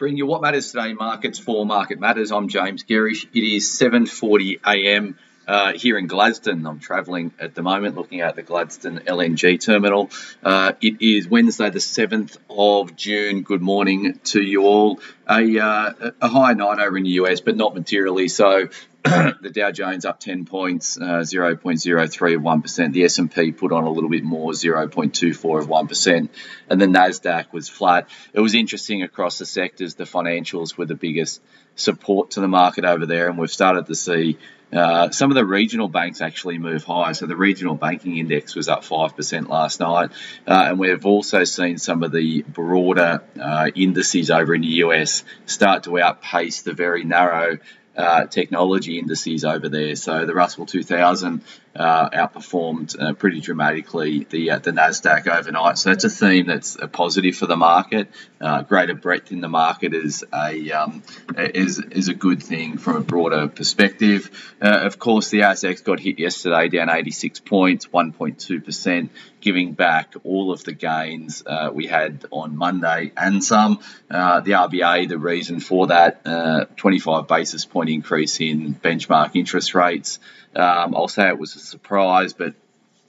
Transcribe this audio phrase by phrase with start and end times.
[0.00, 2.32] Bring you what matters today, markets for Market Matters.
[2.32, 3.26] I'm James Gerrish.
[3.34, 5.18] It is 7:40 a.m.
[5.46, 6.64] Uh, here in Gladstone.
[6.64, 10.10] I'm travelling at the moment, looking at the Gladstone LNG terminal.
[10.44, 13.42] Uh, it is Wednesday, the 7th of June.
[13.42, 15.00] Good morning to you all.
[15.28, 18.68] A, uh, a high night over in the US, but not materially so.
[19.02, 22.92] the Dow Jones up 10 points, uh, 0.03 of 1%.
[22.92, 26.28] The S&P put on a little bit more, 0.24 of 1%.
[26.68, 28.10] And the Nasdaq was flat.
[28.34, 29.94] It was interesting across the sectors.
[29.94, 31.40] The financials were the biggest
[31.76, 34.36] support to the market over there, and we've started to see
[34.72, 37.14] uh, some of the regional banks actually move higher.
[37.14, 40.10] So the regional banking index was up 5% last night.
[40.46, 45.24] Uh, and we've also seen some of the broader uh, indices over in the US
[45.46, 47.58] start to outpace the very narrow
[47.96, 49.96] uh, technology indices over there.
[49.96, 51.42] So the Russell 2000
[51.74, 55.78] uh, outperformed uh, pretty dramatically the uh, the Nasdaq overnight.
[55.78, 58.08] So that's a theme that's a positive for the market.
[58.40, 61.02] Uh, greater breadth in the market is a um,
[61.36, 64.30] is is a good thing from a broader perspective.
[64.60, 70.14] Uh, of course, the ASX got hit yesterday, down 86 points, 1.2 percent, giving back
[70.24, 73.78] all of the gains uh, we had on Monday and some.
[74.08, 80.18] the RBA, the reason for that 25 basis point increase in benchmark interest rates.
[80.54, 82.54] Um, I'll say it was a surprise, but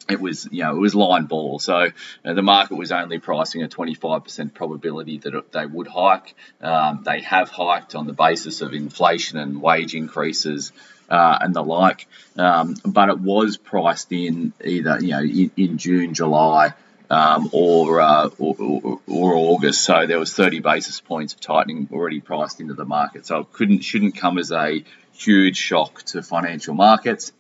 [0.09, 1.59] it was you know it was line ball.
[1.59, 1.88] So
[2.23, 6.36] the market was only pricing a 25% probability that they would hike.
[6.61, 10.72] Um, they have hiked on the basis of inflation and wage increases.
[11.09, 15.78] Uh, and the like, um, but it was priced in either you know in, in
[15.78, 16.73] June, July,
[17.11, 19.83] um, or, uh, or, or, or, August.
[19.83, 23.26] So there was 30 basis points of tightening already priced into the market.
[23.26, 24.86] So it couldn't shouldn't come as a
[25.23, 27.31] huge shock to financial markets.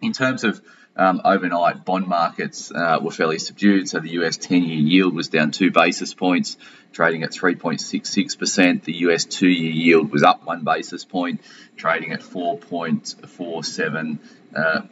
[0.00, 0.60] In terms of
[0.96, 3.88] um, overnight bond markets uh, were fairly subdued.
[3.88, 6.56] So the US 10 year yield was down two basis points,
[6.92, 8.82] trading at 3.66%.
[8.82, 11.42] The US two year yield was up one basis point,
[11.76, 14.18] trading at 4.47%.
[14.54, 14.82] Uh,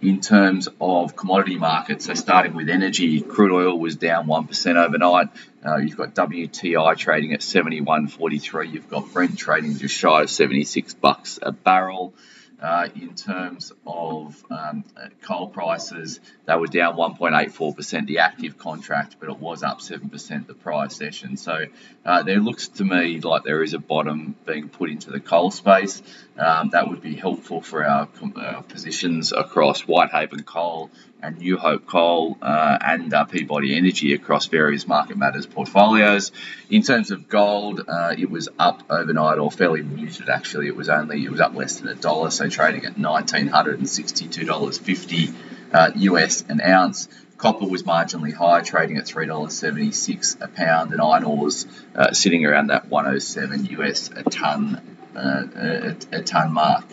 [0.00, 2.04] in terms of commodity markets.
[2.06, 5.30] So, starting with energy, crude oil was down 1% overnight.
[5.66, 8.72] Uh, you've got WTI trading at 71.43.
[8.72, 12.14] You've got Brent trading just shy of 76 bucks a barrel.
[12.60, 14.82] Uh, in terms of um,
[15.22, 20.54] coal prices, they were down 1.84%, the active contract, but it was up 7% the
[20.54, 21.36] prior session.
[21.36, 21.66] So
[22.04, 25.52] uh, there looks to me like there is a bottom being put into the coal
[25.52, 26.02] space.
[26.36, 30.90] Um, that would be helpful for our, our, positions across Whitehaven Coal
[31.22, 36.32] and New Hope Coal uh, and uh, Peabody Energy across various market matters portfolios.
[36.70, 40.68] In terms of gold, uh, it was up overnight or fairly muted actually.
[40.68, 43.78] It was only it was up less than a dollar, so trading at nineteen hundred
[43.78, 45.30] and sixty-two dollars fifty
[45.72, 47.08] US uh, an ounce.
[47.36, 52.12] Copper was marginally higher, trading at three dollars seventy-six a pound, and iron ores uh,
[52.12, 56.84] sitting around that one hundred seven US a ton uh, a, a ton mark.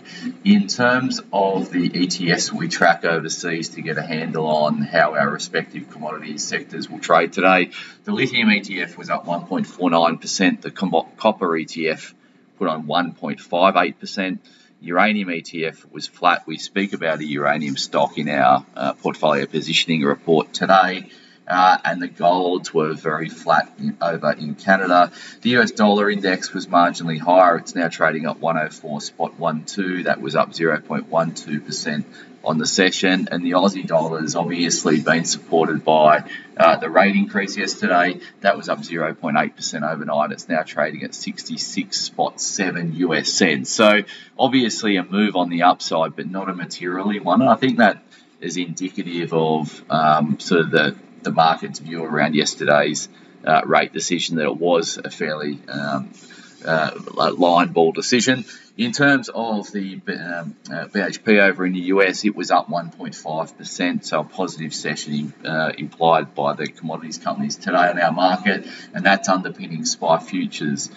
[0.44, 5.30] In terms of the ETFs we track overseas to get a handle on how our
[5.30, 7.72] respective commodity sectors will trade today,
[8.04, 12.14] the lithium ETF was up 1.49%, the copper ETF
[12.58, 14.40] put on 1.58%.
[14.82, 16.46] Uranium ETF was flat.
[16.46, 21.10] We speak about a uranium stock in our uh, portfolio positioning report today
[21.48, 25.12] uh, and the golds were very flat in, over in Canada.
[25.42, 27.58] The US dollar index was marginally higher.
[27.58, 30.06] It's now trading at 104 spot 12.
[30.06, 32.06] That was up 0.12%
[32.44, 37.16] on the session, and the Aussie dollar has obviously been supported by uh, the rate
[37.16, 38.20] increase yesterday.
[38.42, 40.32] That was up 0.8% overnight.
[40.32, 43.72] It's now trading at 66 spot 7 US cents.
[43.72, 44.02] So
[44.38, 47.42] obviously a move on the upside, but not a materially one.
[47.42, 48.04] And I think that
[48.42, 50.96] is indicative of um, sort of the
[51.26, 53.10] the market's view around yesterday's
[53.44, 56.12] uh, rate decision that it was a fairly um,
[56.66, 56.92] uh,
[57.38, 58.46] line ball decision.
[58.78, 64.04] In terms of the um, uh, BHP over in the US, it was up 1.5%,
[64.04, 69.06] so a positive session uh, implied by the commodities companies today on our market, and
[69.06, 70.90] that's underpinning SPI futures,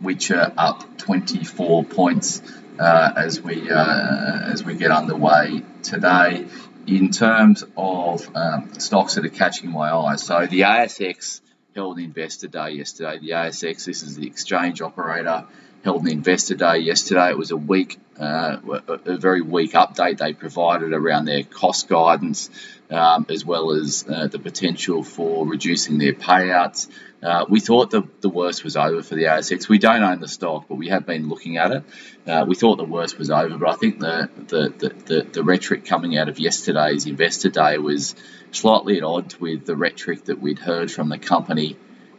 [0.00, 2.42] which are up 24 points
[2.80, 6.46] uh, as we uh, as we get underway today
[6.88, 10.16] in terms of um, stocks that are catching my eye.
[10.16, 11.42] So the ASX
[11.74, 13.18] held investor day yesterday.
[13.18, 15.44] The ASX, this is the exchange operator,
[15.84, 17.30] held an investor day yesterday.
[17.30, 18.58] It was a weak, uh,
[18.88, 22.50] a very weak update they provided around their cost guidance,
[22.90, 26.88] um, as well as uh, the potential for reducing their payouts.
[27.22, 29.68] Uh, we thought the, the worst was over for the ASX.
[29.68, 31.84] We don't own the stock, but we have been looking at it.
[32.26, 35.42] Uh, we thought the worst was over, but I think the, the, the, the, the
[35.42, 38.14] rhetoric coming out of yesterday's investor day was
[38.52, 41.76] slightly at odds with the rhetoric that we'd heard from the company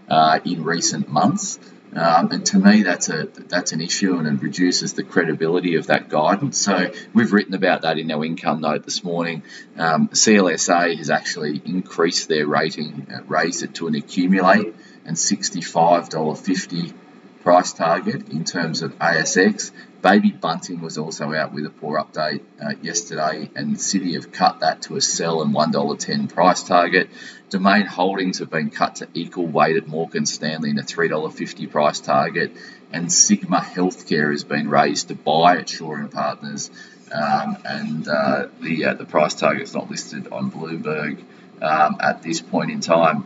[0.09, 1.59] uh, in recent months.
[1.95, 5.87] Um, and to me, that's a that's an issue, and it reduces the credibility of
[5.87, 6.59] that guidance.
[6.59, 9.43] So we've written about that in our income note this morning.
[9.77, 14.75] Um, CLSA has actually increased their rating, uh, raised it to an accumulate
[15.05, 16.93] and $65.50
[17.41, 19.71] price target in terms of ASX.
[20.01, 24.61] Baby Bunting was also out with a poor update uh, yesterday, and Citi have cut
[24.61, 27.09] that to a sell and $1.10 price target.
[27.49, 31.99] Domain Holdings have been cut to equal weight at Morgan Stanley and a $3.50 price
[31.99, 32.53] target,
[32.93, 36.71] and Sigma Healthcare has been raised to buy at Shaw and Partners,
[37.11, 41.21] um, and uh, the uh, the price target is not listed on Bloomberg
[41.61, 43.25] um, at this point in time.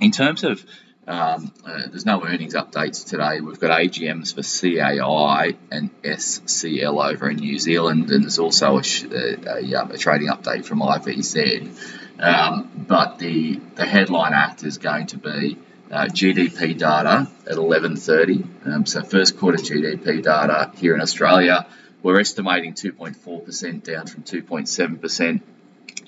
[0.00, 0.64] In terms of
[1.06, 3.40] um, uh, there's no earnings updates today.
[3.40, 8.82] We've got AGMs for CAI and SCL over in New Zealand, and there's also a,
[8.82, 11.68] a, a, um, a trading update from IVZ.
[12.18, 15.58] Um, but the the headline act is going to be
[15.92, 18.66] uh, GDP data at 11:30.
[18.66, 21.66] Um, so first quarter GDP data here in Australia,
[22.02, 25.40] we're estimating 2.4% down from 2.7%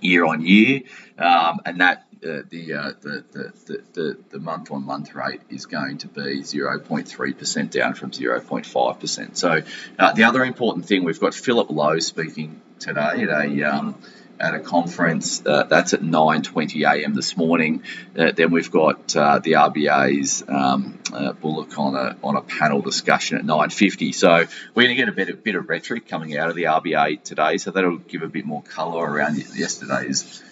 [0.01, 0.83] year on year,
[1.19, 5.99] um, and that the, uh, the, the, the, the month on month rate is going
[5.99, 9.37] to be 0.3% down from 0.5%.
[9.37, 9.63] So,
[9.99, 13.95] uh, the other important thing, we've got Philip Lowe speaking today at a um,
[14.41, 15.45] at a conference.
[15.45, 17.15] Uh, that's at 9:20 a.m.
[17.15, 17.83] this morning.
[18.17, 22.81] Uh, then we've got uh, the RBA's um, uh, Bullock on a on a panel
[22.81, 24.15] discussion at 9:50.
[24.15, 24.45] So
[24.75, 27.23] we're going to get a bit, a bit of rhetoric coming out of the RBA
[27.23, 27.59] today.
[27.59, 30.43] So that'll give a bit more colour around yesterday's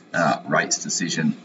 [0.49, 1.37] rates decision.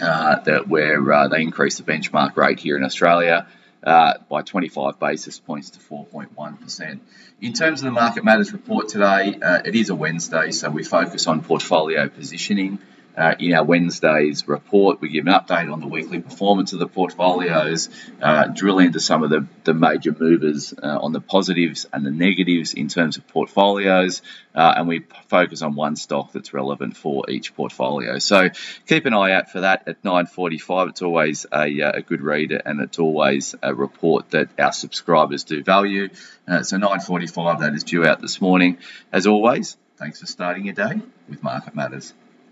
[0.00, 3.46] Uh, that where they increased the benchmark rate here in Australia
[3.84, 7.00] uh, by 25 basis points to 4.1%.
[7.40, 10.82] In terms of the Market Matters report today, uh, it is a Wednesday, so we
[10.82, 12.78] focus on portfolio positioning.
[13.16, 16.88] Uh, in our Wednesday's report, we give an update on the weekly performance of the
[16.88, 17.88] portfolios,
[18.20, 22.10] uh, drill into some of the, the major movers uh, on the positives and the
[22.10, 24.22] negatives in terms of portfolios,
[24.54, 28.18] uh, and we focus on one stock that's relevant for each portfolio.
[28.18, 28.48] So
[28.86, 30.88] keep an eye out for that at 9:45.
[30.88, 35.44] It's always a, uh, a good read, and it's always a report that our subscribers
[35.44, 36.08] do value.
[36.48, 38.78] Uh, so 9:45 that is due out this morning.
[39.12, 42.12] As always, thanks for starting your day with Market Matters.